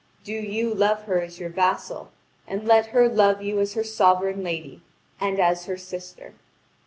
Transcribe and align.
Do 0.23 0.33
you 0.33 0.73
love 0.73 1.03
her 1.03 1.21
as 1.21 1.39
your 1.39 1.51
vassal, 1.51 2.09
and 2.47 2.65
let 2.67 2.87
her 2.87 3.07
love 3.07 3.43
you 3.43 3.59
as 3.59 3.75
her 3.75 3.83
sovereign 3.83 4.43
lady 4.43 4.81
and 5.19 5.39
as 5.39 5.65
her 5.67 5.77
sister." 5.77 6.33